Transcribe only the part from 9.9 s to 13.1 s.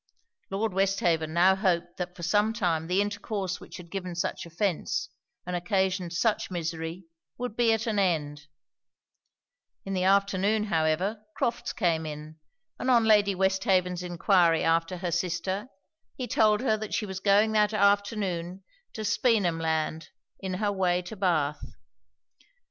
the afternoon, however, Crofts came in; and on